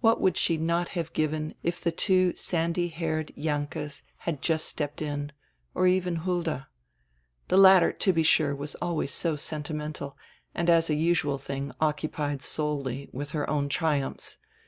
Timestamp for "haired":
2.88-3.32